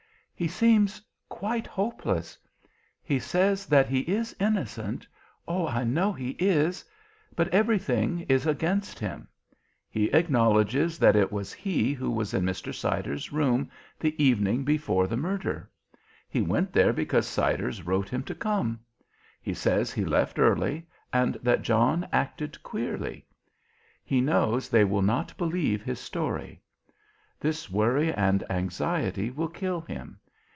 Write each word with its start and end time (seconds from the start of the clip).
"He 0.33 0.47
seems 0.47 0.99
quite 1.29 1.67
hopeless. 1.67 2.35
He 3.03 3.19
says 3.19 3.67
that 3.67 3.87
he 3.87 3.99
is 3.99 4.35
innocent 4.39 5.05
oh, 5.47 5.67
I 5.67 5.83
know 5.83 6.11
he 6.11 6.31
is 6.39 6.83
but 7.35 7.47
everything 7.49 8.21
is 8.21 8.47
against 8.47 8.97
him. 8.97 9.27
He 9.87 10.07
acknowledges 10.11 10.97
that 10.97 11.15
it 11.15 11.31
was 11.31 11.53
he 11.53 11.93
who 11.93 12.09
was 12.09 12.33
in 12.33 12.43
Mr. 12.43 12.73
Siders' 12.73 13.31
room 13.31 13.69
the 13.99 14.15
evening 14.23 14.63
before 14.63 15.05
the 15.05 15.15
murder. 15.15 15.69
He 16.27 16.41
went 16.41 16.73
there 16.73 16.91
because 16.91 17.27
Siders 17.27 17.85
wrote 17.85 18.09
him 18.09 18.23
to 18.23 18.33
come. 18.33 18.79
He 19.43 19.53
says 19.53 19.93
he 19.93 20.03
left 20.05 20.39
early, 20.39 20.87
and 21.13 21.35
that 21.43 21.61
John 21.61 22.07
acted 22.11 22.63
queerly. 22.63 23.27
He 24.03 24.21
knows 24.21 24.69
they 24.69 24.85
will 24.85 25.03
not 25.03 25.37
believe 25.37 25.83
his 25.83 25.99
story. 25.99 26.63
This 27.39 27.69
worry 27.69 28.11
and 28.11 28.43
anxiety 28.49 29.29
will 29.29 29.47
kill 29.47 29.81
him. 29.81 30.17